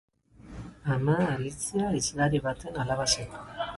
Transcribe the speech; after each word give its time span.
Ama, 0.95 1.17
Alizia, 1.33 1.91
hizlari 1.99 2.43
baten 2.49 2.81
alaba 2.85 3.07
zen. 3.15 3.31